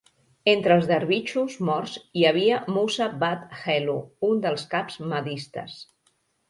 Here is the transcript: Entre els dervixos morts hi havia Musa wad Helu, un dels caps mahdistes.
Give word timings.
Entre 0.53 0.77
els 0.79 0.87
dervixos 0.91 1.57
morts 1.69 1.93
hi 2.21 2.25
havia 2.31 2.59
Musa 2.79 3.11
wad 3.25 3.47
Helu, 3.61 3.99
un 4.33 4.45
dels 4.49 4.69
caps 4.77 5.03
mahdistes. 5.15 5.83